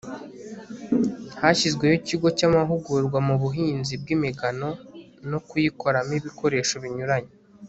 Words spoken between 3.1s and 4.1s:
mu buhinzi